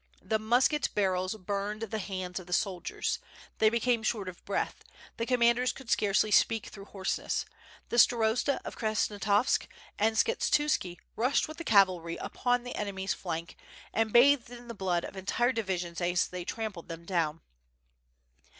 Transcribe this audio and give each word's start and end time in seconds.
The 0.23 0.39
mus 0.39 0.67
ket 0.67 0.89
barrels 0.95 1.35
burned 1.35 1.83
the 1.83 1.99
hands 1.99 2.39
of 2.39 2.47
the 2.47 2.53
soldiers; 2.53 3.19
they 3.59 3.69
became 3.69 4.01
short 4.01 4.27
of 4.27 4.43
breath; 4.45 4.83
the 5.17 5.27
commanders 5.27 5.71
could 5.71 5.91
scarcely 5.91 6.31
speak 6.31 6.69
through 6.69 6.85
hoarseness. 6.85 7.45
The 7.89 7.97
Starosta 7.99 8.59
of 8.65 8.75
Krasnostavsk 8.75 9.67
and 9.99 10.15
Skshetuski 10.15 10.97
rushed 11.15 11.47
with 11.47 11.57
the 11.57 11.63
cavalry 11.63 12.17
upon 12.17 12.63
the 12.63 12.73
enemies 12.73 13.13
flank> 13.13 13.55
and 13.93 14.11
bathed 14.11 14.49
WITH 14.49 14.49
nUE 14.49 14.55
AND 14.55 14.59
SWORD, 14.59 14.63
727 14.63 14.63
in 14.63 14.67
the 14.69 14.73
blood 14.73 15.03
of 15.05 15.15
entire 15.15 15.53
divisions 15.53 16.01
as 16.01 16.27
they 16.29 16.45
trampled 16.45 16.87
them 16.87 17.05
down. 17.05 17.41